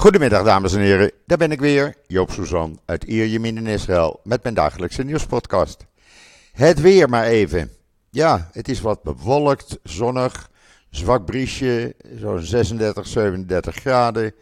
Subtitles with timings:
[0.00, 4.42] Goedemiddag dames en heren, daar ben ik weer, Joop Suzan uit Ierjemien in Israël met
[4.42, 5.86] mijn dagelijkse nieuwspodcast.
[6.52, 7.70] Het weer maar even.
[8.10, 10.50] Ja, het is wat bewolkt, zonnig,
[10.90, 14.34] zwak briesje, zo'n 36, 37 graden.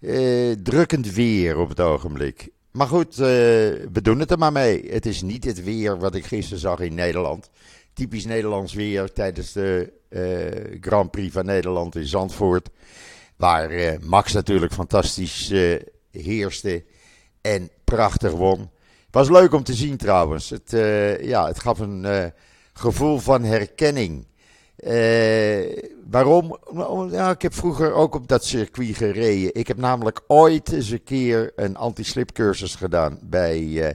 [0.00, 2.48] Eh, drukkend weer op het ogenblik.
[2.70, 3.26] Maar goed, eh,
[3.92, 4.90] we doen het er maar mee.
[4.90, 7.50] Het is niet het weer wat ik gisteren zag in Nederland.
[7.92, 12.68] Typisch Nederlands weer tijdens de eh, Grand Prix van Nederland in Zandvoort.
[13.40, 15.76] Waar eh, Max natuurlijk fantastisch eh,
[16.10, 16.84] heerste
[17.40, 18.70] en prachtig won.
[19.10, 20.50] Was leuk om te zien trouwens.
[20.50, 22.32] Het, eh, ja, het gaf een
[22.72, 24.26] gevoel van herkenning.
[26.10, 26.58] Waarom?
[26.72, 29.54] Nou, ik heb vroeger ook op dat circuit gereden.
[29.54, 33.94] Ik heb namelijk ooit eens een keer een anti-slipcursus gedaan bij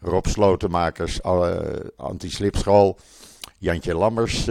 [0.00, 1.22] Rob Slotenmakers
[1.96, 2.98] anti-slipschool.
[3.58, 4.46] Jantje Lammers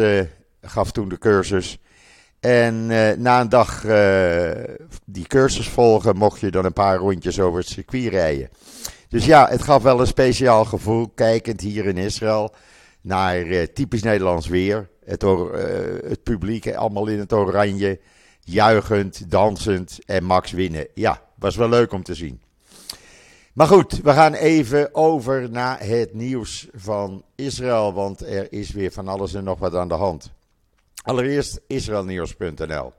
[0.61, 1.79] gaf toen de cursus.
[2.39, 4.51] En eh, na een dag eh,
[5.05, 8.49] die cursus volgen, mocht je dan een paar rondjes over het circuit rijden.
[9.09, 12.53] Dus ja, het gaf wel een speciaal gevoel, kijkend hier in Israël,
[13.01, 14.89] naar eh, typisch Nederlands weer.
[15.05, 15.21] Het,
[16.07, 17.99] het publiek allemaal in het oranje,
[18.39, 20.87] juichend, dansend en Max winnen.
[20.93, 22.41] Ja, was wel leuk om te zien.
[23.53, 28.91] Maar goed, we gaan even over naar het nieuws van Israël, want er is weer
[28.91, 30.33] van alles en nog wat aan de hand.
[31.05, 32.93] Allereerst Israelnieuws.nl.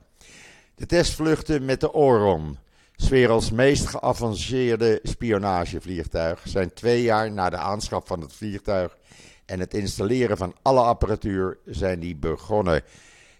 [0.75, 2.57] De testvluchten met de Oron,
[2.95, 8.97] 's werelds meest geavanceerde spionagevliegtuig, zijn twee jaar na de aanschaf van het vliegtuig
[9.45, 12.81] en het installeren van alle apparatuur zijn die begonnen.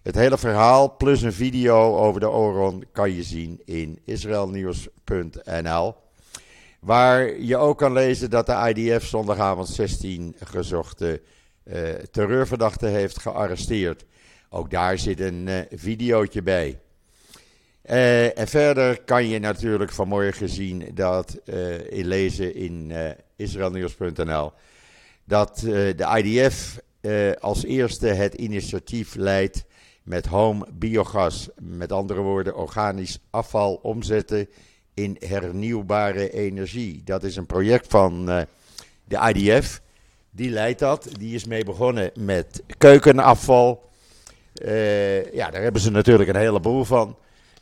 [0.01, 5.95] Het hele verhaal plus een video over de Oron kan je zien in israelnieuws.nl.
[6.79, 11.21] Waar je ook kan lezen dat de IDF zondagavond 16 gezochte
[11.63, 14.05] uh, terreurverdachten heeft gearresteerd.
[14.49, 16.79] Ook daar zit een uh, videootje bij.
[17.85, 22.93] Uh, en verder kan je natuurlijk vanmorgen zien dat, uh, in lezen in
[23.35, 24.51] israelnieuws.nl,
[25.23, 26.79] dat de IDF
[27.39, 29.65] als eerste het initiatief leidt
[30.03, 31.49] met home biogas.
[31.59, 34.49] Met andere woorden, organisch afval omzetten
[34.93, 37.01] in hernieuwbare energie.
[37.03, 38.25] Dat is een project van
[39.03, 39.81] de IDF.
[40.31, 41.09] Die leidt dat.
[41.19, 43.86] Die is mee begonnen met keukenafval.
[44.65, 47.17] Uh, ja, daar hebben ze natuurlijk een heleboel van.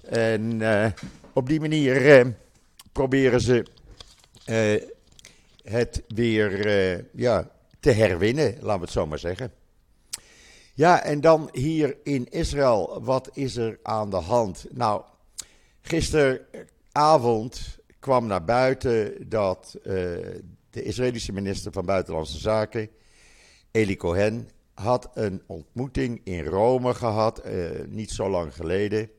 [0.10, 0.86] En uh,
[1.34, 2.26] op die manier uh,
[2.92, 3.66] proberen ze
[5.64, 6.68] het weer
[7.12, 9.52] ja, te herwinnen, laten we het zo maar zeggen.
[10.74, 14.66] Ja, en dan hier in Israël, wat is er aan de hand?
[14.72, 15.02] Nou,
[15.82, 19.78] gisteravond kwam naar buiten dat
[20.70, 22.90] de Israëlische minister van Buitenlandse Zaken,
[23.72, 29.10] Eli Cohen, had een ontmoeting in Rome gehad, uh, niet zo lang geleden,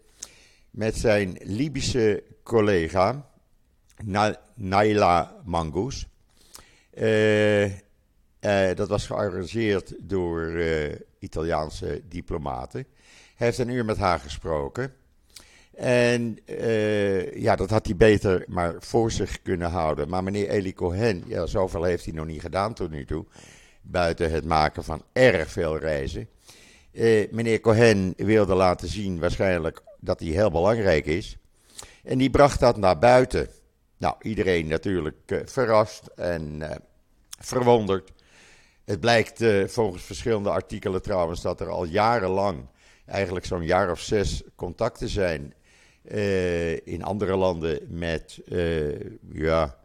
[0.71, 3.31] met zijn Libische collega
[4.05, 6.07] Na Naila Mangous.
[6.95, 7.71] Uh, uh,
[8.75, 10.61] dat was gearrangeerd door
[11.19, 12.87] Italiaanse diplomaten.
[13.37, 14.93] Hij heeft een uur met haar gesproken.
[15.75, 16.39] En
[17.35, 20.09] ja, dat had hij beter maar voor zich kunnen houden.
[20.09, 23.25] Maar meneer Eli Cohen, ja, zoveel heeft hij nog niet gedaan tot nu toe
[23.91, 26.29] buiten het maken van erg veel reizen.
[26.93, 31.37] Uh, meneer Cohen wilde laten zien waarschijnlijk dat hij heel belangrijk is.
[32.05, 33.49] En die bracht dat naar buiten.
[33.97, 36.71] Nou, iedereen natuurlijk uh, verrast en uh,
[37.39, 38.13] verwonderd.
[38.85, 42.67] Het blijkt volgens verschillende artikelen trouwens dat er al jarenlang,
[43.07, 45.55] eigenlijk zo'n jaar of zes, contacten zijn
[46.85, 48.41] in andere landen met,
[49.33, 49.77] ja,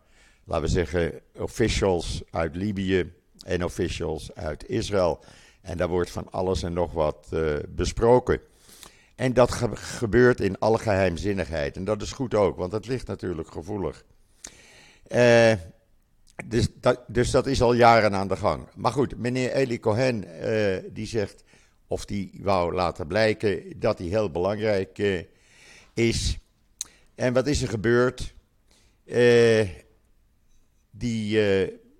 [0.45, 3.12] laten we zeggen, officials uit Libië,
[3.44, 5.19] en officials uit Israël.
[5.62, 8.40] En daar wordt van alles en nog wat uh, besproken.
[9.16, 11.75] En dat ge gebeurt in alle geheimzinnigheid.
[11.75, 14.03] En dat is goed ook, want dat ligt natuurlijk gevoelig.
[15.07, 15.53] Uh,
[16.46, 18.68] dus, dat, dus dat is al jaren aan de gang.
[18.75, 21.44] Maar goed, meneer Eli Cohen uh, die zegt,
[21.88, 25.25] of die wou laten blijken, dat hij heel belangrijk
[25.94, 26.38] is.
[27.16, 28.33] En wat is er gebeurd?
[30.92, 31.39] die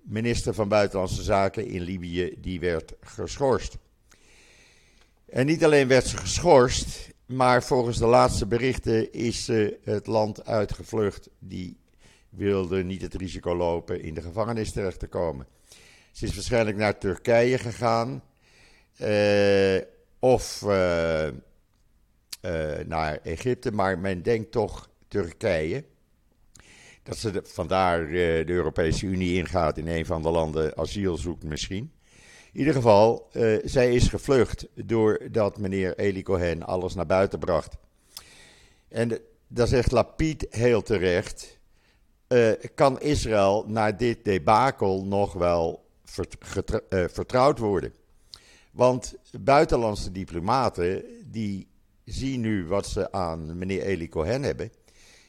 [0.02, 3.78] minister van Buitenlandse Zaken in Libië, die werd geschorst.
[5.26, 10.44] En niet alleen werd ze geschorst, maar volgens de laatste berichten is ze het land
[10.44, 11.28] uitgevlucht.
[11.38, 11.76] Die
[12.28, 15.46] wilde niet het risico lopen in de gevangenis terecht te komen.
[16.12, 18.22] Ze is waarschijnlijk naar Turkije gegaan.
[19.00, 19.80] Uh,
[20.18, 21.32] of uh, uh,
[22.86, 25.84] naar Egypte, maar men denkt toch Turkije
[27.02, 28.10] dat ze vandaar uh,
[28.46, 31.92] de Europese Unie ingaat in een van de landen asiel zoekt misschien.
[32.52, 37.76] In ieder geval, uh, zij is gevlucht doordat meneer Eli Cohen alles naar buiten bracht.
[38.88, 41.58] En daar zegt Lapid heel terecht,
[42.28, 45.84] uh, kan Israël na dit debakel nog wel
[46.88, 47.94] vertrouwd worden?
[48.72, 51.68] Want buitenlandse diplomaten die
[52.04, 54.72] zien nu wat ze aan meneer Eli Cohen hebben.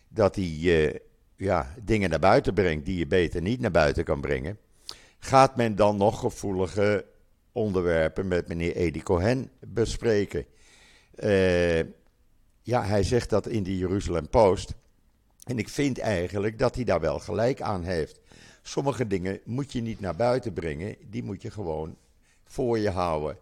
[0.07, 1.01] Dat hij
[1.35, 4.57] ja, dingen naar buiten brengt die je beter niet naar buiten kan brengen.
[5.19, 7.05] Gaat men dan nog gevoelige
[7.51, 10.45] onderwerpen met meneer Eli Cohen bespreken?
[11.23, 11.79] Uh,
[12.61, 14.73] ja, hij zegt dat in de Jeruzalem Post.
[15.43, 18.19] En ik vind eigenlijk dat hij daar wel gelijk aan heeft.
[18.61, 21.97] Sommige dingen moet je niet naar buiten brengen, die moet je gewoon
[22.43, 23.37] voor je houden.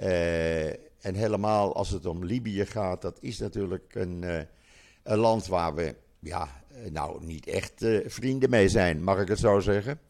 [0.00, 0.66] Uh,
[1.04, 4.38] en helemaal als het om Libië gaat, dat is natuurlijk een, uh,
[5.02, 6.48] een land waar we, ja,
[6.90, 10.00] nou niet echt uh, vrienden mee zijn, mag ik het zo zeggen.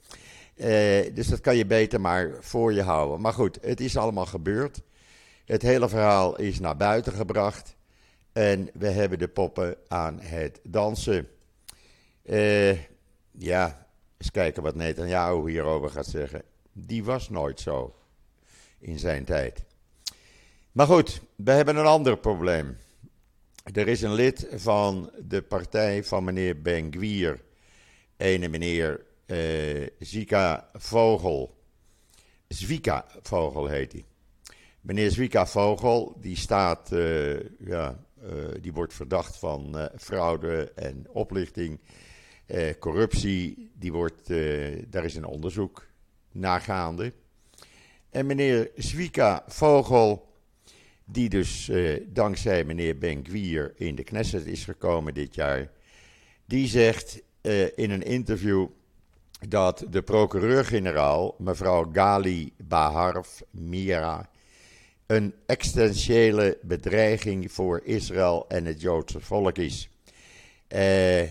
[1.15, 3.21] dus dat kan je beter maar voor je houden.
[3.21, 4.83] Maar goed, het is allemaal gebeurd.
[5.45, 7.77] Het hele verhaal is naar buiten gebracht.
[8.33, 11.29] En we hebben de poppen aan het dansen.
[13.31, 13.87] ja,
[14.19, 16.43] eens kijken wat Netanyahu hierover gaat zeggen.
[16.73, 17.95] Die was nooit zo
[18.79, 19.65] in zijn tijd.
[20.73, 22.77] Maar goed, we hebben een ander probleem.
[23.73, 27.41] Er is een lid van de partij van meneer Ben Gwier,
[28.17, 31.57] ene meneer uh, Zika Vogel.
[32.49, 34.05] Zwika Vogel heet hij.
[34.81, 41.81] Meneer Zwika Vogel, die staat, uh, ja, uh, die wordt verdacht van fraude en oplichting,
[42.79, 43.71] corruptie.
[43.75, 44.29] Die wordt,
[44.91, 45.87] daar is een onderzoek
[46.33, 47.13] naar gaande.
[48.11, 50.27] En meneer Zwika Vogel,
[51.09, 55.71] die dus eh, dankzij meneer Ben-Gvir in de Knesset is gekomen dit jaar,
[56.45, 58.67] die zegt eh, in een interview
[59.49, 64.31] dat de procureur-generaal, mevrouw Gali Baharf Mira,
[65.07, 69.89] een existentiële bedreiging voor Israël en het Joodse volk is.
[70.69, 71.23] Uh,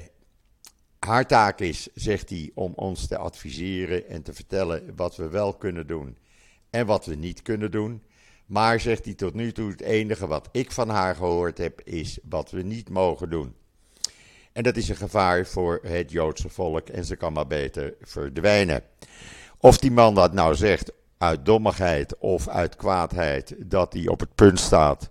[0.99, 5.53] haar taak is, zegt hij, om ons te adviseren en te vertellen wat we wel
[5.53, 6.17] kunnen doen
[6.69, 8.01] en wat we niet kunnen doen.
[8.45, 12.19] Maar zegt hij tot nu toe: het enige wat ik van haar gehoord heb, is
[12.29, 13.55] wat we niet mogen doen.
[14.53, 18.83] En dat is een gevaar voor het Joodse volk en ze kan maar beter verdwijnen.
[19.57, 24.35] Of die man dat nou zegt uit dommigheid of uit kwaadheid, dat hij op het
[24.35, 25.09] punt staat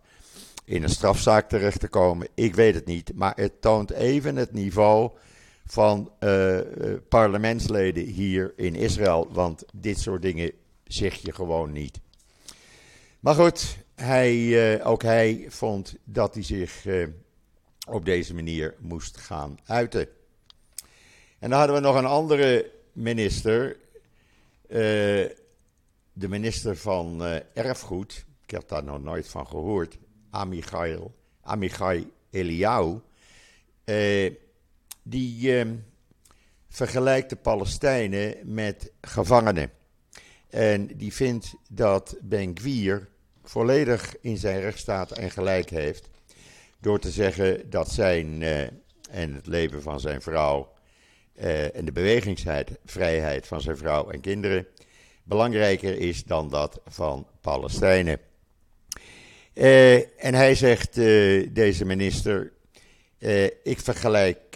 [0.64, 3.14] in een strafzaak terecht te komen, ik weet het niet.
[3.14, 5.10] Maar het toont even het niveau
[5.66, 6.58] van uh,
[7.08, 9.28] parlementsleden hier in Israël.
[9.32, 10.52] Want dit soort dingen
[10.84, 12.00] zeg je gewoon niet.
[13.24, 17.08] Maar goed, hij, uh, ook hij vond dat hij zich uh,
[17.88, 20.08] op deze manier moest gaan uiten.
[21.38, 23.76] En dan hadden we nog een andere minister,
[24.66, 24.78] uh,
[26.12, 27.22] de minister van
[27.54, 28.24] Erfgoed.
[28.42, 29.98] Ik heb daar nog nooit van gehoord.
[30.30, 30.98] Amichai,
[31.40, 32.98] Amichai Eliyahu.
[35.02, 35.64] die
[36.68, 39.70] vergelijkt de Palestijnen met gevangenen.
[40.48, 43.12] En die vindt dat Ben Gwier
[43.44, 46.08] volledig in zijn recht staat en gelijk heeft.
[46.80, 48.60] Door te zeggen dat zijn uh,
[49.10, 50.72] en het leven van zijn vrouw
[51.36, 54.66] uh, en de bewegingsvrijheid van zijn vrouw en kinderen
[55.22, 58.18] belangrijker is dan dat van Palestijnen.
[59.54, 60.94] Uh, en hij zegt,
[61.54, 62.52] deze minister,
[63.62, 64.52] ik vergelijk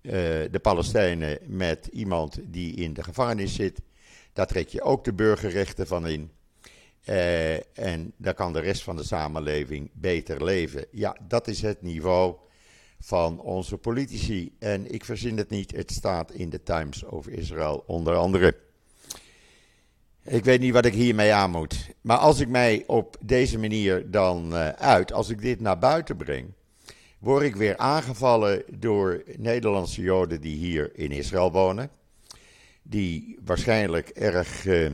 [0.00, 3.80] de Palestijnen met iemand die in de gevangenis zit
[4.32, 6.30] daar trek je ook de burgerrechten van in.
[7.08, 10.86] Uh, en daar kan de rest van de samenleving beter leven.
[10.90, 12.34] Ja, dat is het niveau
[13.00, 14.52] van onze politici.
[14.58, 18.56] En ik verzin het niet, het staat in de Times of Israel onder andere.
[20.24, 21.90] Ik weet niet wat ik hiermee aan moet.
[22.00, 26.16] Maar als ik mij op deze manier dan uh, uit, als ik dit naar buiten
[26.16, 26.52] breng,
[27.18, 31.90] word ik weer aangevallen door Nederlandse Joden die hier in Israël wonen
[32.82, 34.90] die waarschijnlijk erg uh,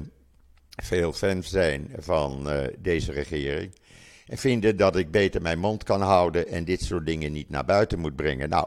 [0.83, 3.75] veel fans zijn van uh, deze regering.
[4.27, 7.65] En vinden dat ik beter mijn mond kan houden en dit soort dingen niet naar
[7.65, 8.49] buiten moet brengen.
[8.49, 8.67] Nou,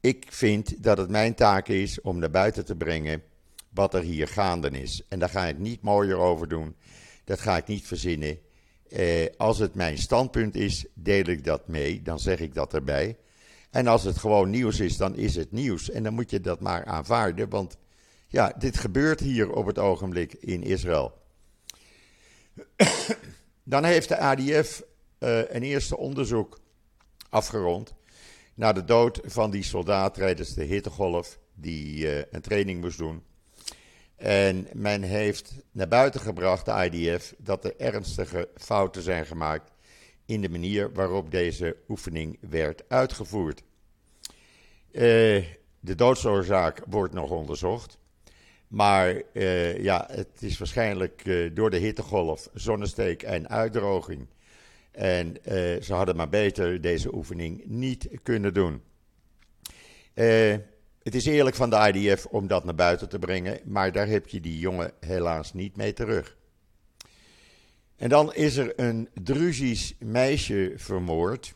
[0.00, 3.22] ik vind dat het mijn taak is om naar buiten te brengen
[3.68, 5.02] wat er hier gaande is.
[5.08, 6.76] En daar ga ik niet mooier over doen.
[7.24, 8.38] Dat ga ik niet verzinnen.
[8.88, 12.02] Eh, als het mijn standpunt is, deel ik dat mee.
[12.02, 13.16] Dan zeg ik dat erbij.
[13.70, 15.90] En als het gewoon nieuws is, dan is het nieuws.
[15.90, 17.48] En dan moet je dat maar aanvaarden.
[17.48, 17.76] Want
[18.28, 21.21] ja, dit gebeurt hier op het ogenblik in Israël.
[23.62, 24.82] Dan heeft de ADF
[25.18, 26.60] eh, een eerste onderzoek
[27.28, 27.94] afgerond
[28.54, 33.22] naar de dood van die soldaat tijdens de hittegolf die uh, een training moest doen.
[34.16, 39.70] En men heeft naar buiten gebracht, de IDF, dat er ernstige fouten zijn gemaakt
[40.26, 43.62] in de manier waarop deze oefening werd uitgevoerd.
[44.90, 47.98] de doodsoorzaak wordt nog onderzocht.
[48.72, 49.22] Maar
[49.82, 51.24] ja, het is waarschijnlijk
[51.54, 54.26] door de hittegolf, zonnesteek en uitdroging
[54.92, 58.82] en uh, ze hadden maar beter deze oefening niet kunnen doen.
[61.02, 64.28] Het is eerlijk van de IDF om dat naar buiten te brengen, maar daar heb
[64.28, 66.36] je die jongen helaas niet mee terug.
[67.96, 71.54] En dan is er een Druzisch meisje vermoord.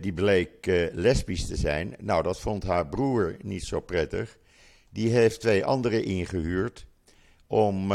[0.00, 1.94] Die bleek lesbisch te zijn.
[2.00, 4.38] Nou, dat vond haar broer niet zo prettig.
[4.92, 6.86] Die heeft twee anderen ingehuurd
[7.46, 7.92] om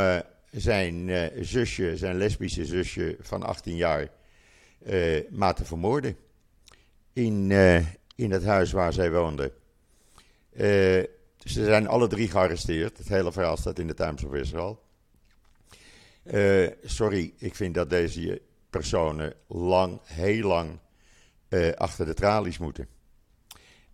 [0.52, 4.08] zijn uh, zusje, zijn lesbische zusje van 18 jaar,
[4.86, 6.18] uh, maar te vermoorden.
[7.14, 7.52] In,
[8.16, 9.52] in het huis waar zij woonde.
[10.56, 11.10] ze
[11.66, 12.98] zijn alle drie gearresteerd.
[12.98, 14.84] Het hele verhaal staat in de Times of Israel.
[16.84, 20.80] sorry, ik vind dat deze personen lang, heel lang
[21.76, 22.88] achter de tralies moeten.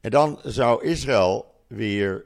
[0.01, 2.25] En dan zou Israël weer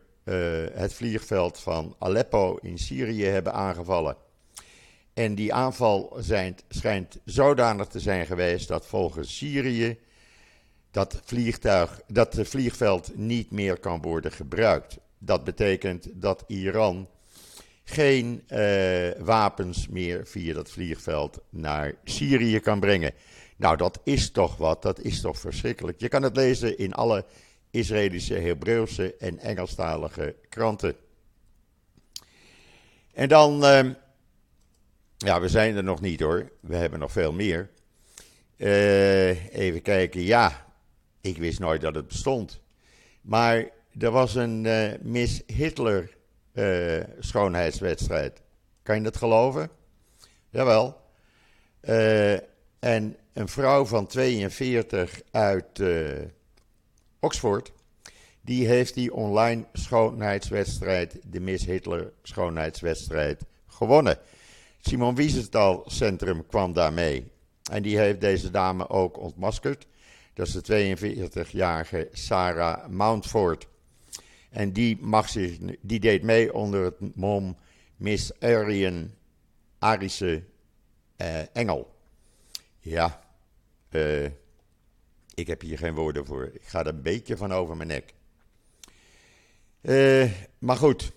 [0.73, 4.15] het vliegveld van Aleppo in Syrië hebben aangevallen.
[5.13, 6.17] En die aanval
[6.69, 9.97] schijnt zodanig te zijn geweest dat volgens Syrië
[10.91, 14.97] dat, vliegtuig, dat het vliegveld niet meer kan worden gebruikt.
[15.17, 17.07] Dat betekent dat Iran
[17.83, 23.13] geen uh, wapens meer via dat vliegveld naar Syrië kan brengen.
[23.57, 25.99] Nou, dat is toch wat, dat is toch verschrikkelijk.
[25.99, 27.25] Je kan het lezen in alle
[27.71, 30.95] Israëlische, Hebreeuwse en Engelstalige kranten.
[33.13, 33.91] En dan, uh,
[35.17, 37.69] ja, we zijn er nog niet hoor, we hebben nog veel meer.
[38.57, 40.65] Uh, even kijken, ja,
[41.21, 42.59] ik wist nooit dat het bestond.
[43.21, 43.69] Maar
[43.99, 46.15] er was een uh, Miss Hitler
[47.19, 48.41] schoonheidswedstrijd.
[48.83, 49.69] Kan je dat geloven?
[50.49, 51.01] Jawel.
[52.79, 55.79] en een vrouw van 42 uit
[57.19, 57.71] Oxford,
[58.41, 64.19] die heeft die online schoonheidswedstrijd, de Miss Hitler schoonheidswedstrijd, gewonnen.
[64.79, 67.31] Simon Wiesenthal Centrum kwam daarmee.
[67.71, 69.87] En die heeft deze dame ook ontmaskerd.
[70.33, 70.97] Dat is de
[71.47, 73.67] 42-jarige Sarah Mountford.
[74.49, 77.57] En die, mag zich, die deed mee onder het mom
[77.95, 79.11] Miss Aryan
[79.79, 80.43] Arische
[81.17, 81.95] uh, Engel.
[82.79, 83.21] Ja,
[83.89, 84.29] uh,
[85.37, 86.49] ik heb hier geen woorden voor.
[86.53, 88.13] Ik ga er een beetje van over mijn nek.
[89.81, 91.11] Uh, maar goed,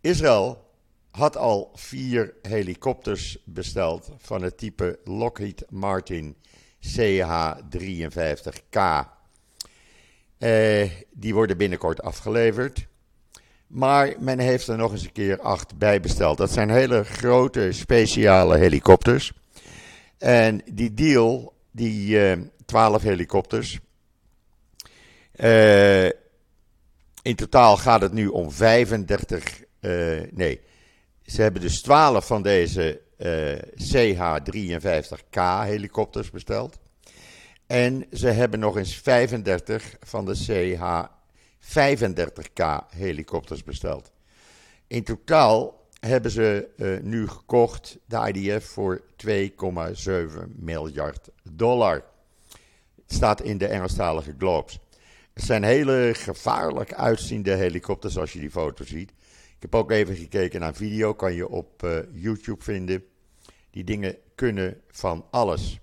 [0.00, 0.70] Israël
[1.10, 6.36] had al vier helikopters besteld van het type Lockheed Martin
[6.80, 8.78] CH-53K.
[10.38, 12.86] Uh, die worden binnenkort afgeleverd.
[13.66, 16.38] Maar men heeft er nog eens een keer acht bij besteld.
[16.38, 19.32] Dat zijn hele grote speciale helikopters.
[20.18, 22.32] En die deal, die, uh,
[22.70, 23.78] 12 helikopters.
[25.36, 26.04] Uh,
[27.22, 29.62] in totaal gaat het nu om 35.
[29.80, 30.60] Uh, eh, nee,
[31.22, 36.78] ze hebben dus 12 van deze eh, CH-53K helikopters besteld.
[37.66, 42.62] En ze hebben nog eens 35 van de CH-35K
[42.96, 44.12] helikopters besteld.
[44.86, 46.68] In totaal hebben ze
[47.02, 49.32] nu gekocht, de IDF, voor 2,7
[50.56, 52.04] miljard dollar
[53.12, 54.78] staat in de Engelstalige Globes.
[55.32, 59.10] Het zijn hele gevaarlijk uitziende helikopters als je die foto ziet.
[59.56, 63.04] Ik heb ook even gekeken naar video, kan je op uh, YouTube vinden.
[63.70, 65.80] Die dingen kunnen van alles.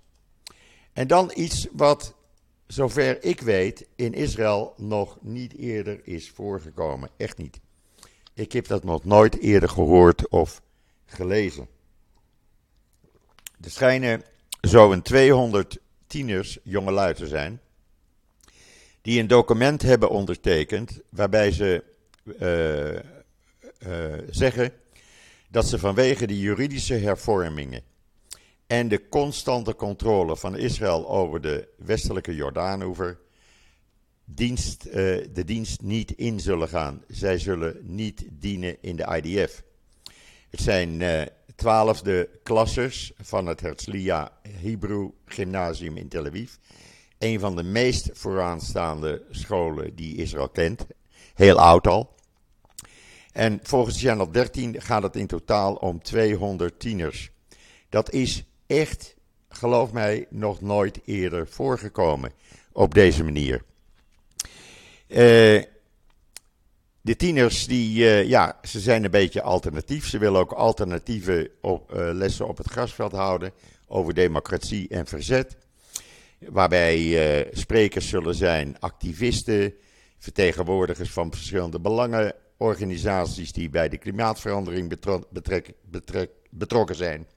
[0.93, 2.15] En dan iets wat,
[2.67, 7.10] zover ik weet, in Israël nog niet eerder is voorgekomen.
[7.17, 7.60] Echt niet.
[8.34, 10.62] Ik heb dat nog nooit eerder gehoord of
[11.05, 11.67] gelezen.
[13.62, 14.24] Er schijnen
[14.62, 17.62] zo'n 200 tieners, jongelui te zijn,
[19.02, 21.84] die een document hebben ondertekend waarbij ze
[22.24, 24.72] uh, uh, zeggen
[25.50, 27.82] dat ze vanwege de juridische hervormingen
[28.68, 33.20] en de constante controle van Israël over de westelijke Jordaanoever
[34.26, 34.94] dienst, uh,
[35.34, 37.04] de dienst niet in zullen gaan.
[37.08, 39.64] Zij zullen niet dienen in de IDF.
[40.50, 41.02] Het zijn
[41.58, 46.52] twaalfde klassers van het Herzliya Hebrew Gymnasium in Tel Aviv.
[47.18, 50.86] Een van de meest vooraanstaande scholen die Israël kent.
[51.34, 52.16] Heel oud al.
[53.32, 57.32] En volgens Channel 13 gaat het in totaal om 200 tieners.
[57.90, 59.16] Dat is echt,
[59.50, 62.32] geloof mij, nog nooit eerder voorgekomen
[62.72, 63.64] op deze manier.
[65.08, 65.64] Uh,
[67.08, 70.08] de tieners, die, uh, ja, ze zijn een beetje alternatief.
[70.08, 73.52] Ze willen ook alternatieve uh, lessen op het grasveld houden.
[73.88, 75.58] over democratie en verzet.
[76.40, 79.74] Waarbij uh, sprekers zullen zijn activisten,
[80.20, 84.94] vertegenwoordigers van verschillende belangenorganisaties die bij de klimaatverandering
[86.50, 87.28] betrokken zijn,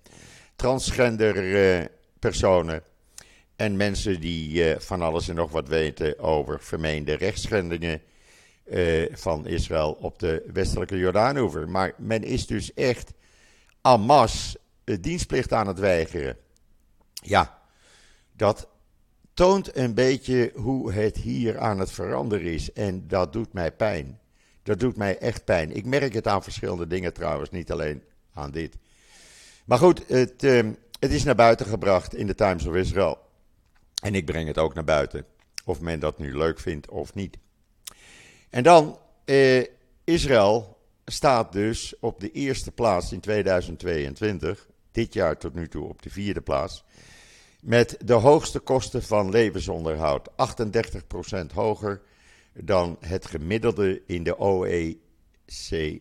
[0.56, 2.82] transgender personen
[3.56, 8.00] en mensen die van alles en nog wat weten over vermeende rechtsschendingen
[9.12, 11.68] van Israël op de westelijke Jordaanoever.
[11.68, 13.12] Maar men is dus echt
[13.82, 14.58] masse
[15.00, 16.36] dienstplicht aan het weigeren.
[17.12, 17.58] Ja,
[18.32, 18.68] dat
[19.34, 22.72] toont een beetje hoe het hier aan het veranderen is.
[22.72, 24.20] En dat doet mij pijn.
[24.62, 25.76] Dat doet mij echt pijn.
[25.76, 28.76] Ik merk het aan verschillende dingen trouwens, niet alleen aan dit.
[29.64, 33.18] Maar goed, het, ehm, het is naar buiten gebracht in de Times of Israel.
[34.02, 35.24] En ik breng het ook naar buiten.
[35.64, 37.38] Of men dat nu leuk vindt of niet.
[38.50, 39.64] En dan, eh,
[40.04, 44.68] Israël staat dus op de eerste plaats in 2022.
[44.92, 46.84] Dit jaar tot nu toe op de vierde plaats.
[47.60, 50.28] Met de hoogste kosten van levensonderhoud.
[50.36, 52.02] 38% hoger
[52.54, 56.00] dan het gemiddelde in de OEC,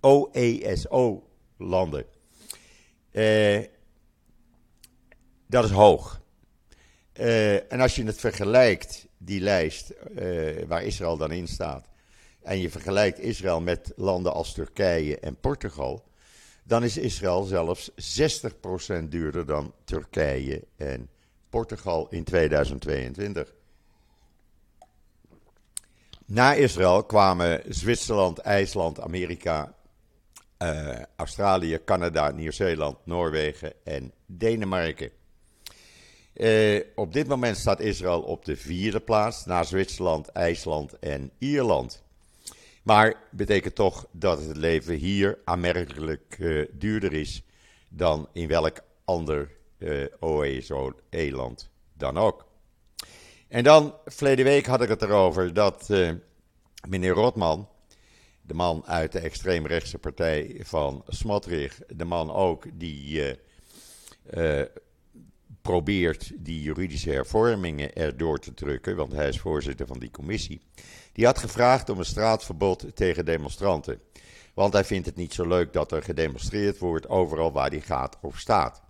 [0.00, 2.04] OESO-landen.
[3.10, 3.64] E eh,
[5.46, 6.22] dat is hoog.
[7.12, 11.88] Eh, en als je het vergelijkt, die lijst eh, waar Israël dan in staat,
[12.42, 16.04] en je vergelijkt Israël met landen als Turkije en Portugal,
[16.64, 21.08] dan is Israël zelfs 60% duurder dan Turkije en
[21.48, 23.54] Portugal in 2022.
[26.26, 29.74] Na Israël kwamen Zwitserland, IJsland, Amerika,
[30.58, 35.10] uh, Australië, Canada, Nieuw-Zeeland, Noorwegen en Denemarken.
[36.34, 42.02] Uh, op dit moment staat Israël op de vierde plaats na Zwitserland, IJsland en Ierland.
[42.82, 47.42] Maar betekent toch dat het leven hier aanmerkelijk uh, duurder is
[47.88, 52.46] dan in welk ander eh, OESO-land dan ook.
[53.48, 56.10] En dan, verleden week had ik het erover dat uh,
[56.88, 57.68] meneer Rotman,
[58.42, 63.36] de man uit de extreemrechtse partij van Smotrich, de man ook die
[65.62, 70.60] probeert die juridische hervormingen erdoor te drukken, want hij is voorzitter van die commissie.
[71.12, 74.00] Die had gevraagd om een straatverbod tegen demonstranten.
[74.54, 78.18] Want hij vindt het niet zo leuk dat er gedemonstreerd wordt overal waar hij gaat
[78.20, 78.82] of staat.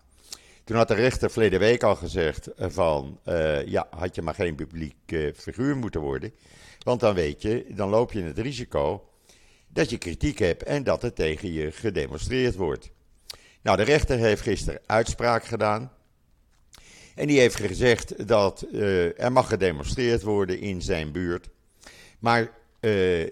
[0.64, 4.54] Toen had de rechter verleden week al gezegd van, uh, ja, had je maar geen
[4.54, 6.32] publiek uh, figuur moeten worden.
[6.78, 9.08] Want dan weet je, dan loop je het risico
[9.68, 12.90] dat je kritiek hebt en dat er tegen je gedemonstreerd wordt.
[13.62, 15.92] Nou, de rechter heeft gisteren uitspraak gedaan.
[17.14, 21.48] En die heeft gezegd dat uh, er mag gedemonstreerd worden in zijn buurt.
[22.18, 22.50] Maar uh,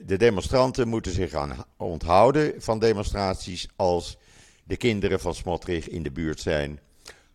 [0.06, 4.18] de demonstranten moeten zich aan onthouden van demonstraties als
[4.64, 6.80] de kinderen van Smotrich in de buurt zijn.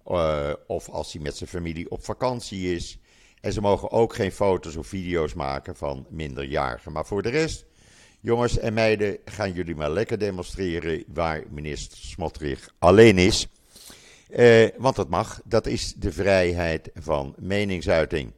[0.08, 2.98] Uh, of als hij met zijn familie op vakantie is.
[3.42, 6.92] En ze mogen ook geen foto's of video's maken van minderjarigen.
[6.92, 7.66] Maar voor de rest,
[8.20, 13.48] jongens en meiden, gaan jullie maar lekker demonstreren waar minister Smotrich alleen is.
[14.36, 18.32] Uh, want dat mag, dat is de vrijheid van meningsuiting.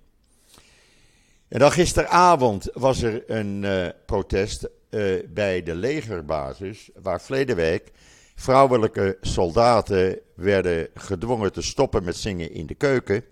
[1.47, 7.91] En dan gisteravond was er een uh, protest uh, bij de legerbasis, waar verleden week
[8.35, 13.23] vrouwelijke soldaten werden gedwongen te stoppen met zingen in de keuken.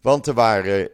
[0.00, 0.90] Want er waren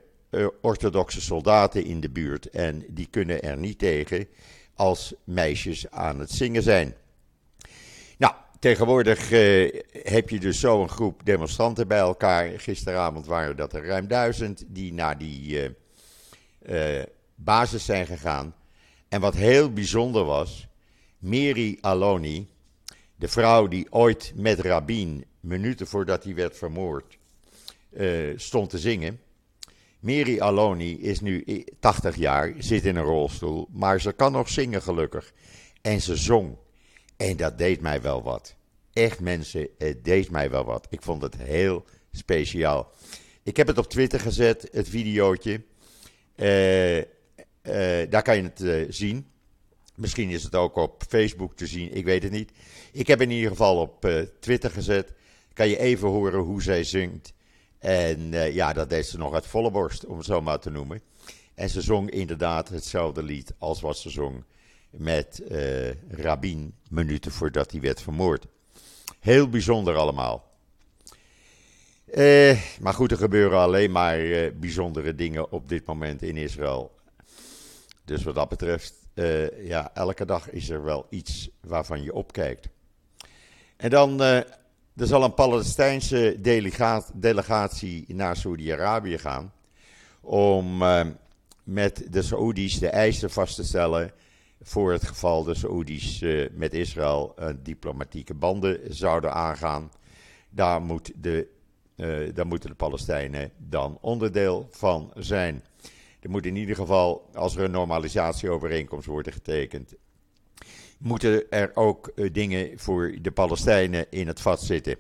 [0.61, 4.29] orthodoxe soldaten in de buurt en die kunnen er niet tegen
[4.75, 6.95] als meisjes aan het zingen zijn.
[8.59, 9.29] Tegenwoordig
[9.93, 12.61] heb je dus zo een groep demonstranten bij elkaar.
[12.61, 15.77] Gisteravond waren dat er ruim duizend die naar die
[16.63, 17.03] uh,
[17.35, 18.55] basis zijn gegaan.
[19.09, 20.67] En wat heel bijzonder was,
[21.19, 22.49] Mary Aloni,
[23.17, 27.19] de vrouw die ooit met Rabin, minuten voordat hij werd vermoord,
[28.37, 29.21] stond te zingen.
[30.01, 34.83] Mary Aloni is nu 80 jaar, zit in een rolstoel, maar ze kan nog zingen
[34.83, 35.33] gelukkig.
[35.81, 36.57] En ze zong.
[37.19, 38.55] En dat deed mij wel wat.
[38.93, 40.87] Echt mensen, het deed mij wel wat.
[40.91, 42.93] Ik vond het heel speciaal.
[43.43, 45.63] Ik heb het op Twitter gezet, het videootje.
[46.37, 47.03] Uh,
[48.11, 49.27] daar kan je het uh, zien.
[49.95, 52.53] Misschien is het ook op Facebook te zien, ik weet het niet.
[52.93, 55.13] Ik heb in ieder geval op Twitter gezet.
[55.53, 57.33] Kan je even horen hoe zij zingt.
[57.79, 61.03] En ja, dat deed ze nog uit volle borst, om het zo maar te noemen.
[61.55, 64.45] En ze zong inderdaad hetzelfde lied als wat ze zong
[64.91, 65.43] met
[66.11, 68.47] Rabin minuten voordat hij werd vermoord.
[69.21, 70.47] Heel bijzonder allemaal.
[72.11, 76.97] Eh, maar goed, er gebeuren alleen maar eh, bijzondere dingen op dit moment in Israël.
[78.05, 78.95] Dus wat dat betreft,
[79.63, 82.69] ja, elke dag is er wel iets waarvan je opkijkt.
[83.77, 86.37] En dan, Er zal een Palestijnse
[87.15, 89.53] delegatie naar Saudi-Arabië gaan
[90.21, 91.07] om uh,
[91.65, 94.13] met de Saoedi's de eisen vast te stellen
[94.61, 99.91] voor het geval de Saoedi's uh, met Israël uh, diplomatieke banden zouden aangaan.
[100.51, 101.49] Daar, moet de,
[102.35, 105.65] daar moeten de Palestijnen dan onderdeel van zijn.
[106.21, 109.95] Er moet in ieder geval, als er een normalisatieovereenkomst wordt getekend,
[110.99, 114.97] moeten er ook dingen voor de Palestijnen in het vat zitten.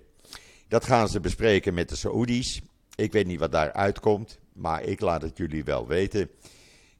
[0.68, 2.60] Dat gaan ze bespreken met de Saoedi's.
[2.94, 6.30] Ik weet niet wat daar uitkomt, maar ik laat het jullie wel weten.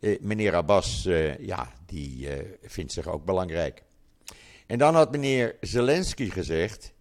[0.01, 3.83] Eh, meneer Abbas, eh, ja, die eh, vindt zich ook belangrijk.
[4.67, 6.93] En dan had meneer Zelensky gezegd: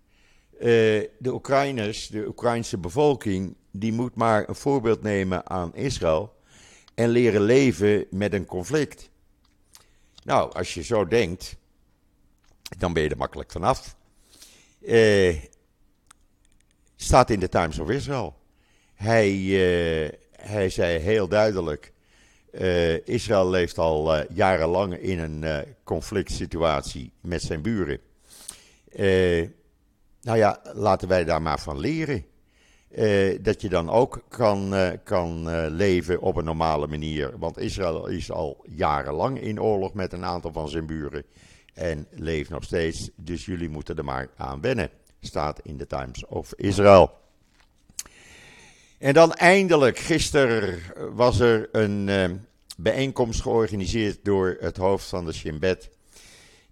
[0.60, 6.36] de Oekraïners, de Oekraïnse bevolking, die moet maar een voorbeeld nemen aan Israël
[6.96, 9.10] en leren leven met een conflict.
[10.24, 11.56] Nou, als je zo denkt,
[12.78, 13.96] dan ben je er makkelijk vanaf.
[16.96, 18.36] Staat in de Times of Israel.
[18.94, 19.34] Hij,
[20.32, 21.94] hij zei heel duidelijk:
[22.62, 28.00] uh, Israël leeft al uh, jarenlang in een conflict situatie met zijn buren.
[30.22, 32.26] nou ja, laten wij daar maar van leren.
[33.42, 37.38] dat je dan ook kan, kan leven op een normale manier.
[37.38, 41.24] Want Israël is al jarenlang in oorlog met een aantal van zijn buren.
[41.74, 43.10] En leeft nog steeds.
[43.16, 44.90] Dus jullie moeten er maar aan wennen.
[45.20, 47.12] Staat in de Times of Israel.
[48.98, 50.80] En dan eindelijk, gisteren
[51.14, 52.26] was er een uh,
[52.78, 55.90] bijeenkomst georganiseerd door het hoofd van de Shin Bet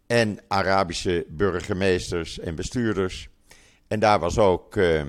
[0.07, 3.29] en Arabische burgemeesters en bestuurders.
[3.87, 5.03] En daar was ook uh,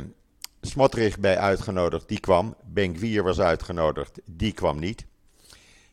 [0.60, 2.56] Smotrich bij uitgenodigd, die kwam.
[2.64, 5.06] Benkwier was uitgenodigd, die kwam niet.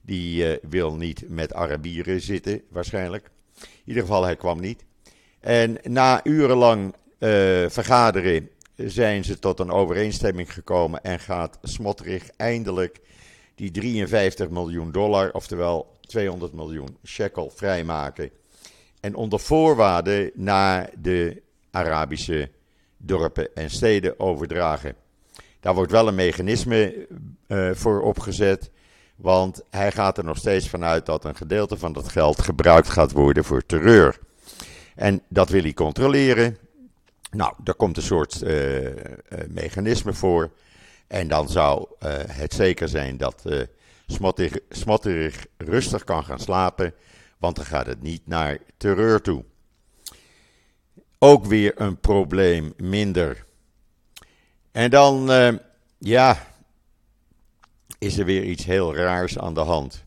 [0.01, 3.29] Die uh, wil niet met Arabieren zitten, waarschijnlijk.
[3.59, 4.83] In ieder geval, hij kwam niet.
[5.39, 6.95] En na urenlang
[7.67, 12.99] vergaderen zijn ze tot een overeenstemming gekomen en gaat Smotrich eindelijk
[13.55, 18.29] die 53 miljoen dollar, oftewel 200 miljoen shekel, vrijmaken.
[18.99, 22.49] En onder voorwaarden naar de Arabische
[22.97, 24.95] dorpen en steden overdragen.
[25.59, 27.07] Daar wordt wel een mechanisme
[27.47, 28.71] uh, voor opgezet,
[29.15, 33.11] want hij gaat er nog steeds vanuit dat een gedeelte van dat geld gebruikt gaat
[33.11, 34.19] worden voor terreur.
[34.95, 36.57] En dat wil hij controleren.
[37.31, 38.93] Nou, daar komt een soort uh, uh,
[39.49, 40.51] mechanisme voor.
[41.13, 43.43] En dan zou uh, het zeker zijn dat
[44.07, 46.93] Smotterig, Smotterig rustig kan gaan slapen,
[47.37, 49.43] want dan gaat het niet naar terreur toe.
[51.19, 53.45] Ook weer een probleem minder.
[54.71, 55.29] En dan,
[55.97, 56.47] ja,
[57.99, 60.03] is er weer iets heel raars aan de hand.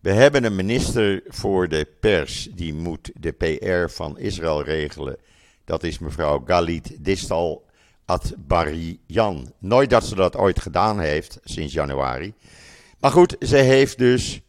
[0.00, 5.16] We hebben een minister voor de pers, die moet de PR van Israël regelen
[5.68, 7.67] dat is mevrouw Galit Distal
[8.08, 9.52] Atbarian.
[9.58, 12.34] Nooit dat ze dat ooit gedaan heeft sinds januari.
[12.98, 14.40] Maar goed, ze heeft dus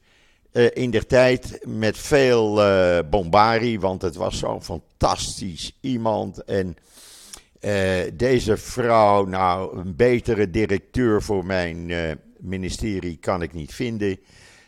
[0.52, 6.44] uh, in der tijd met veel uh, bombarie, want het was zo'n fantastisch iemand.
[6.44, 6.78] En
[7.62, 11.92] uh, deze vrouw, nou, een betere directeur voor mijn
[12.38, 14.20] ministerie kan ik niet vinden.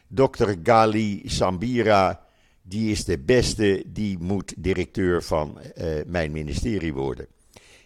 [0.08, 0.52] Dr.
[0.64, 2.26] Gali Sambira
[2.62, 5.58] die is de beste, die moet directeur van
[6.06, 7.28] mijn ministerie worden.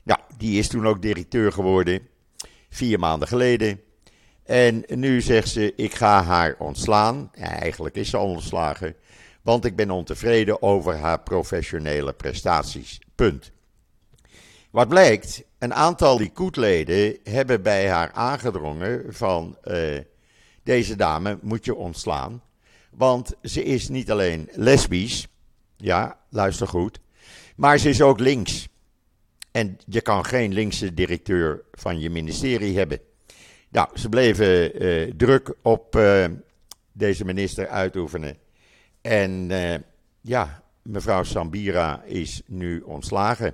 [0.05, 2.07] Nou, die is toen ook directeur geworden,
[2.69, 3.81] vier maanden geleden.
[4.43, 7.31] En nu zegt ze, ik ga haar ontslaan.
[7.33, 8.95] Eigenlijk is ze ontslagen,
[9.41, 12.99] want ik ben ontevreden over haar professionele prestaties.
[13.15, 13.51] Punt.
[14.71, 19.99] Wat blijkt, een aantal Likud-leden hebben bij haar aangedrongen van uh,
[20.63, 22.43] deze dame moet je ontslaan.
[22.91, 25.27] Want ze is niet alleen lesbisch,
[25.77, 26.99] ja, luister goed,
[27.55, 28.67] maar ze is ook links.
[29.55, 32.99] En je kan geen linkse directeur van je ministerie hebben.
[33.69, 36.25] Nou, ze bleven uh, druk op uh,
[36.91, 38.37] deze minister uitoefenen.
[39.01, 39.73] En uh,
[40.21, 43.53] ja, mevrouw Sambira is nu ontslagen.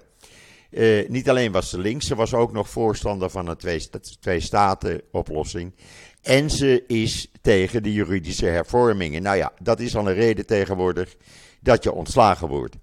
[1.08, 3.82] niet alleen was ze links, ze was ook nog voorstander van een
[4.20, 5.74] twee-staten-oplossing.
[6.22, 9.22] En ze is tegen de juridische hervormingen.
[9.22, 11.16] Nou ja, dat is al een reden tegenwoordig
[11.60, 12.76] dat je ontslagen wordt.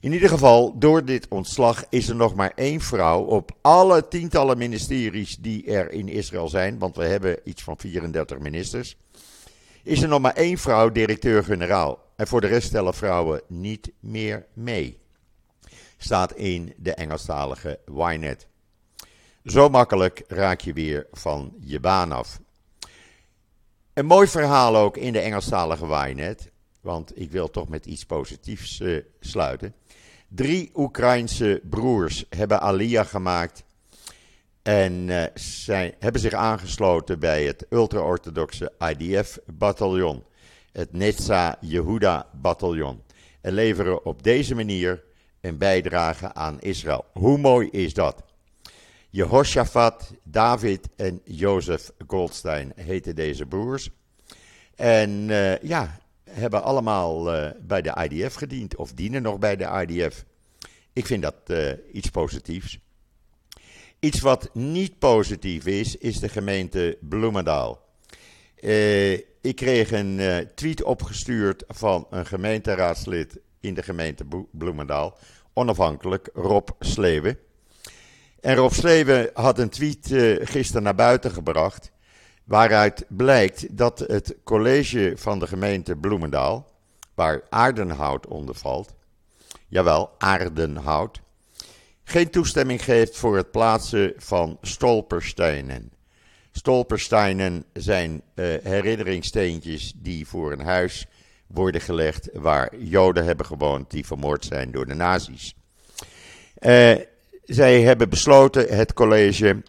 [0.00, 4.58] In ieder geval, door dit ontslag is er nog maar één vrouw op alle tientallen
[4.58, 8.96] ministeries die er in Israël zijn, want we hebben iets van 34 ministers,
[9.82, 12.04] is er nog maar één vrouw directeur-generaal.
[12.16, 14.98] En voor de rest stellen vrouwen niet meer mee.
[15.96, 18.46] Staat in de Engelstalige Ynet.
[19.44, 22.40] Zo makkelijk raak je weer van je baan af.
[23.92, 26.50] Een mooi verhaal ook in de Engelstalige Ynet.
[26.86, 29.74] Want ik wil toch met iets positiefs uh, sluiten.
[30.28, 33.64] Drie Oekraïnse broers hebben Aliyah gemaakt
[34.62, 40.24] en uh, zijn, hebben zich aangesloten bij het ultra-orthodoxe IDF-bataljon,
[40.72, 43.02] het Netza Yehuda-bataljon,
[43.40, 45.02] en leveren op deze manier
[45.40, 47.04] een bijdrage aan Israël.
[47.12, 48.22] Hoe mooi is dat?
[49.10, 53.90] Jehoshaphat, David en Jozef Goldstein heten deze broers.
[54.74, 55.98] En uh, ja,
[56.36, 60.24] hebben allemaal uh, bij de IDF gediend of dienen nog bij de IDF.
[60.92, 62.78] Ik vind dat uh, iets positiefs.
[64.00, 67.84] Iets wat niet positief is, is de gemeente Bloemendaal.
[69.40, 75.18] ik kreeg een tweet opgestuurd van een gemeenteraadslid in de gemeente Bloemendaal,
[75.52, 77.38] onafhankelijk, Rob Sleeuwen.
[78.40, 80.06] En Rob Sleeuwen had een tweet
[80.40, 81.90] gisteren naar buiten gebracht.
[82.46, 86.72] Waaruit blijkt dat het college van de gemeente Bloemendaal,
[87.14, 88.94] waar Aardenhout onder valt,
[89.68, 91.20] jawel, Aardenhout,
[92.04, 95.90] geen toestemming geeft voor het plaatsen van stolpersteinen.
[96.52, 101.06] Stolpersteinen zijn uh, herinneringssteentjes die voor een huis
[101.46, 105.54] worden gelegd waar Joden hebben gewoond die vermoord zijn door de nazi's.
[106.60, 106.94] Uh,
[107.44, 109.62] zij hebben besloten, het college,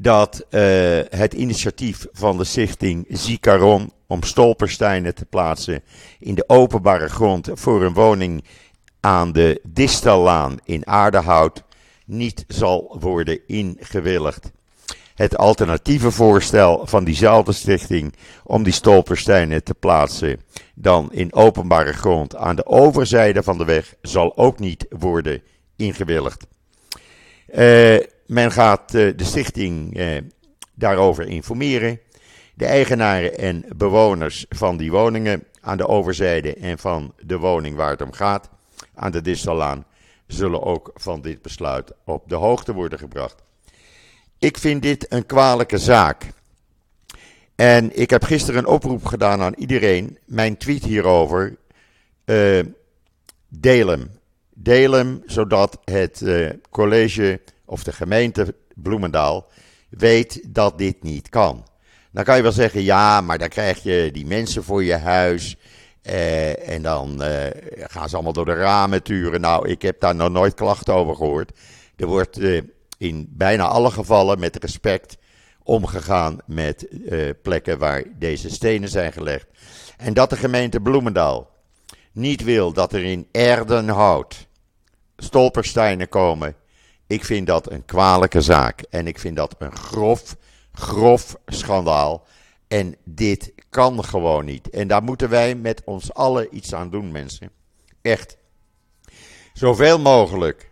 [0.00, 0.60] dat uh,
[1.08, 5.82] het initiatief van de stichting Zikaron om stolpersteinen te plaatsen
[6.18, 8.44] in de openbare grond voor een woning
[9.00, 11.62] aan de Distallaan in Aardehout
[12.04, 14.50] niet zal worden ingewilligd.
[15.14, 20.40] Het alternatieve voorstel van diezelfde stichting om die stolpersteinen te plaatsen
[20.74, 25.42] dan in openbare grond aan de overzijde van de weg zal ook niet worden
[25.76, 26.46] ingewilligd.
[27.54, 30.16] Uh, men gaat uh, de stichting uh,
[30.74, 32.00] daarover informeren.
[32.54, 37.90] De eigenaren en bewoners van die woningen aan de overzijde en van de woning waar
[37.90, 38.48] het om gaat,
[38.94, 39.84] aan de Distallaan,
[40.26, 43.42] zullen ook van dit besluit op de hoogte worden gebracht.
[44.38, 46.32] Ik vind dit een kwalijke zaak.
[47.54, 50.18] En ik heb gisteren een oproep gedaan aan iedereen.
[50.24, 51.56] Mijn tweet hierover.
[52.24, 52.60] Uh,
[53.48, 55.22] deel hem.
[55.26, 56.24] Zodat het
[56.70, 57.40] college
[57.74, 59.46] of de gemeente Bloemendaal
[59.90, 61.66] weet dat dit niet kan.
[62.12, 65.56] Dan kan je wel zeggen, ja, maar dan krijg je die mensen voor je huis.
[66.02, 69.40] Uh, en dan uh, gaan ze allemaal door de ramen turen.
[69.40, 71.52] Nou, ik heb daar nog nooit klachten over gehoord.
[71.96, 72.62] Er wordt uh,
[72.98, 75.16] in bijna alle gevallen met respect
[75.62, 76.88] omgegaan met
[77.42, 79.46] plekken waar deze stenen zijn gelegd.
[79.96, 81.50] En dat de gemeente Bloemendaal
[82.12, 84.46] niet wil dat er in Erdenhout
[85.16, 86.56] stolpersteinen komen.
[87.06, 88.80] Ik vind dat een kwalijke zaak.
[88.90, 90.36] En ik vind dat een grof,
[90.72, 92.26] grof schandaal.
[92.68, 94.70] En dit kan gewoon niet.
[94.70, 97.50] En daar moeten wij met ons allen iets aan doen, mensen.
[98.02, 98.36] Echt.
[99.52, 100.70] Zoveel mogelijk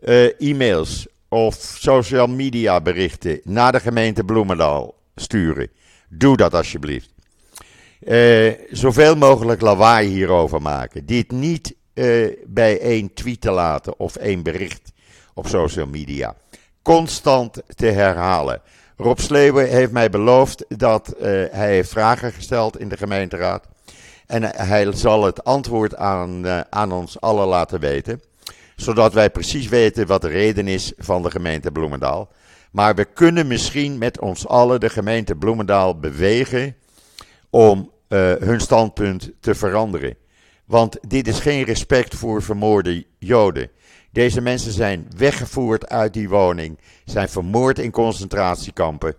[0.00, 5.68] uh, e-mails of social media berichten naar de gemeente Bloemendaal sturen.
[6.08, 7.10] Doe dat alsjeblieft.
[8.00, 11.06] Uh, zoveel mogelijk lawaai hierover maken.
[11.06, 14.91] Dit niet uh, bij één tweet te laten of één bericht
[15.34, 16.34] op social media.
[16.82, 18.62] Constant te herhalen.
[18.96, 23.66] Rob Sleeuwen heeft mij beloofd dat uh, hij heeft vragen gesteld in de gemeenteraad.
[24.26, 28.22] En hij zal het antwoord aan, uh, aan ons allen laten weten.
[28.76, 32.28] Zodat wij precies weten wat de reden is van de gemeente Bloemendaal.
[32.72, 36.76] Maar we kunnen misschien met ons allen de gemeente Bloemendaal bewegen
[37.50, 40.16] om uh, hun standpunt te veranderen.
[40.64, 43.70] Want dit is geen respect voor vermoorde Joden.
[44.12, 49.14] Deze mensen zijn weggevoerd uit die woning, zijn vermoord in concentratiekampen.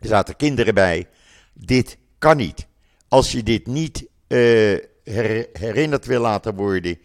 [0.00, 1.08] Er zaten kinderen bij.
[1.52, 2.66] Dit kan niet.
[3.08, 4.78] Als je dit niet uh,
[5.52, 6.98] herinnerd wil laten worden,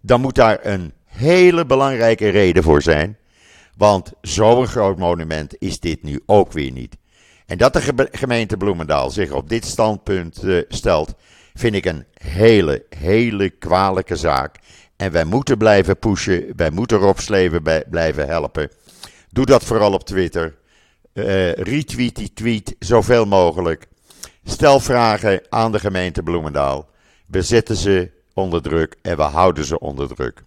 [0.00, 3.18] dan moet daar een hele belangrijke reden voor zijn.
[3.76, 6.96] Want zo'n groot monument is dit nu ook weer niet.
[7.46, 11.14] En dat de gemeente Bloemendaal zich op dit standpunt uh, stelt,
[11.54, 14.58] vind ik een hele, hele kwalijke zaak.
[15.00, 16.52] En wij moeten blijven pushen.
[16.56, 18.70] Wij moeten Rob Sleven blijven helpen.
[19.30, 20.56] Doe dat vooral op Twitter.
[21.12, 23.86] Uh, retweet die tweet zoveel mogelijk.
[24.44, 26.88] Stel vragen aan de gemeente Bloemendaal.
[27.26, 30.42] We zetten ze onder druk en we houden ze onder druk.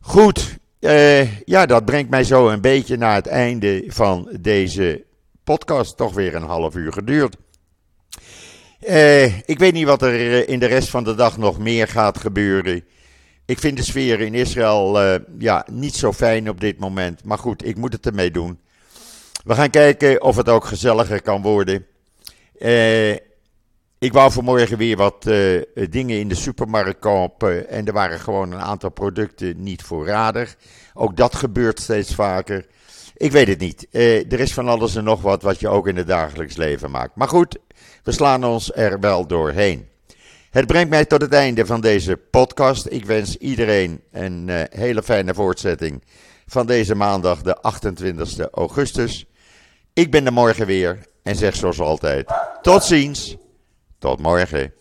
[0.00, 5.04] Goed, uh, ja, dat brengt mij zo een beetje naar het einde van deze
[5.44, 5.96] podcast.
[5.96, 7.36] Toch weer een half uur geduurd.
[8.80, 12.18] Uh, ik weet niet wat er in de rest van de dag nog meer gaat
[12.18, 12.84] gebeuren.
[13.48, 17.24] Ik vind de sfeer in Israël uh, ja, niet zo fijn op dit moment.
[17.24, 18.58] Maar goed, ik moet het ermee doen.
[19.44, 21.86] We gaan kijken of het ook gezelliger kan worden.
[22.58, 23.12] Uh,
[23.98, 27.68] ik wou vanmorgen weer wat uh, dingen in de supermarkt kopen.
[27.68, 30.56] En er waren gewoon een aantal producten niet voorradig.
[30.94, 32.66] Ook dat gebeurt steeds vaker.
[33.16, 33.86] Ik weet het niet.
[33.90, 37.16] Er is van alles en nog wat wat je ook in het dagelijks leven maakt.
[37.16, 37.58] Maar goed,
[38.02, 39.88] we slaan ons er wel doorheen.
[40.50, 42.86] Het brengt mij tot het einde van deze podcast.
[42.90, 46.02] Ik wens iedereen een uh, hele fijne voortzetting
[46.46, 49.26] van deze maandag, de 28 augustus.
[49.92, 52.30] Ik ben er morgen weer en zeg zoals altijd:
[52.62, 53.36] tot ziens,
[53.98, 54.72] tot morgen.